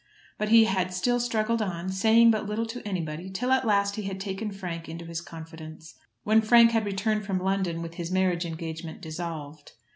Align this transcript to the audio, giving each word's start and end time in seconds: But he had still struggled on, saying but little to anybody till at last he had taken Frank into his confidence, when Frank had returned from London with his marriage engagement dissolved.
But 0.39 0.49
he 0.49 0.63
had 0.65 0.91
still 0.95 1.19
struggled 1.19 1.61
on, 1.61 1.91
saying 1.91 2.31
but 2.31 2.47
little 2.47 2.65
to 2.65 2.81
anybody 2.87 3.29
till 3.29 3.51
at 3.51 3.67
last 3.67 3.97
he 3.97 4.01
had 4.01 4.19
taken 4.19 4.49
Frank 4.51 4.89
into 4.89 5.05
his 5.05 5.21
confidence, 5.21 5.93
when 6.23 6.41
Frank 6.41 6.71
had 6.71 6.87
returned 6.87 7.23
from 7.23 7.37
London 7.37 7.83
with 7.83 7.93
his 7.93 8.09
marriage 8.09 8.43
engagement 8.43 8.99
dissolved. 8.99 9.73